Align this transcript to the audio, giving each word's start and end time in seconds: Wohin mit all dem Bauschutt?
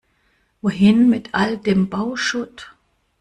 Wohin 0.63 1.11
mit 1.11 1.35
all 1.35 1.59
dem 1.59 1.87
Bauschutt? 1.91 2.75